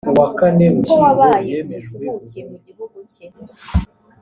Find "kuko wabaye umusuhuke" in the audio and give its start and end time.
0.75-2.39